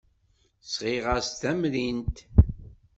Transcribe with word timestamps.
Sɣiɣ-as-d 0.63 1.35
tamrint. 1.41 2.17